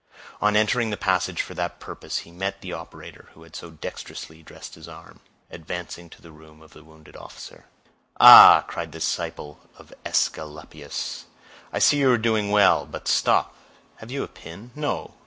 [0.41, 4.41] On entering the passage for that purpose, he met the operator who had so dexterously
[4.41, 5.19] dressed his arm,
[5.51, 7.65] advancing to the room of the wounded officer.
[8.19, 11.25] "Ah!" cried the disciple of Aesculapius,
[11.71, 13.53] "I see you are doing well; but stop;
[13.97, 14.71] have you a pin?
[14.73, 15.13] No!